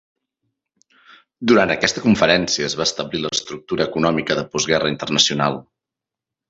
Durant 1.51 1.73
aquesta 1.75 2.03
conferència 2.07 2.71
es 2.71 2.77
va 2.81 2.89
establir 2.89 3.23
l'estructura 3.27 3.89
econòmica 3.93 4.43
de 4.43 4.49
post-guerra 4.57 4.93
internacional. 4.99 5.65